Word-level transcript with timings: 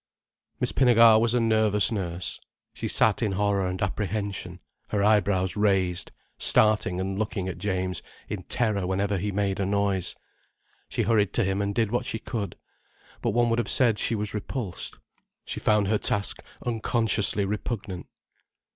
Miss 0.59 0.71
Pinnegar 0.71 1.21
was 1.21 1.35
a 1.35 1.39
nervous 1.39 1.91
nurse. 1.91 2.39
She 2.73 2.87
sat 2.87 3.21
in 3.21 3.33
horror 3.33 3.67
and 3.67 3.79
apprehension, 3.83 4.59
her 4.87 5.03
eyebrows 5.03 5.55
raised, 5.55 6.11
starting 6.39 6.99
and 6.99 7.19
looking 7.19 7.47
at 7.47 7.59
James 7.59 8.01
in 8.27 8.41
terror 8.45 8.87
whenever 8.87 9.19
he 9.19 9.31
made 9.31 9.59
a 9.59 9.65
noise. 9.67 10.15
She 10.89 11.03
hurried 11.03 11.33
to 11.33 11.43
him 11.43 11.61
and 11.61 11.75
did 11.75 11.91
what 11.91 12.07
she 12.07 12.17
could. 12.17 12.55
But 13.21 13.29
one 13.35 13.51
would 13.51 13.59
have 13.59 13.69
said 13.69 13.99
she 13.99 14.15
was 14.15 14.33
repulsed, 14.33 14.97
she 15.45 15.59
found 15.59 15.87
her 15.87 15.99
task 15.99 16.39
unconsciously 16.65 17.45
repugnant. 17.45 18.07